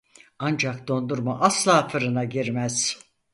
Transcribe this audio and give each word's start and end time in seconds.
Ancak 0.39 0.87
dondurma 0.87 1.39
asla 1.39 1.87
fırına 1.87 2.23
girmez. 2.23 2.99